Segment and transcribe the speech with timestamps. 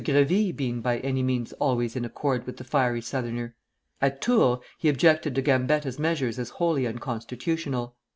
[0.03, 3.53] Grévy been by any means always in accord with the fiery Southerner.
[4.01, 7.95] At Tours he objected to Gambetta's measures as wholly unconstitutional.